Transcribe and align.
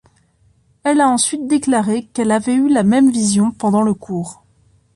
Elle 0.83 0.99
a 0.99 1.07
ensuite 1.07 1.45
déclaré 1.45 2.07
qu'elle 2.07 2.31
avait 2.31 2.55
eu 2.55 2.67
la 2.69 2.81
même 2.81 3.11
vision 3.11 3.51
pendant 3.51 3.83
le 3.83 3.93
cours. 3.93 4.43